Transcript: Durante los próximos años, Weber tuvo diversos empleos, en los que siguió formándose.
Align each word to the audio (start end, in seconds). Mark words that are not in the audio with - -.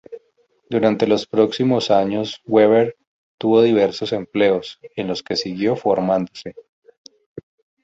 Durante 0.67 1.05
los 1.05 1.27
próximos 1.27 1.91
años, 1.91 2.41
Weber 2.47 2.97
tuvo 3.37 3.61
diversos 3.61 4.13
empleos, 4.13 4.79
en 4.95 5.07
los 5.07 5.21
que 5.21 5.35
siguió 5.35 5.75
formándose. 5.75 6.55